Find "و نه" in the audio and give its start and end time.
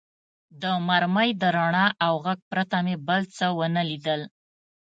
3.57-3.83